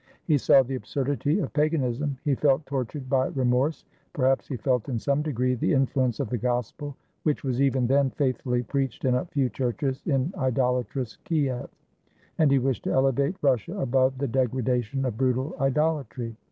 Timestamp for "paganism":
1.53-2.17